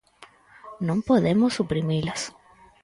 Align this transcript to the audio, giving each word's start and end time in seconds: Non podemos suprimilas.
Non 0.87 0.99
podemos 1.09 1.55
suprimilas. 1.57 2.21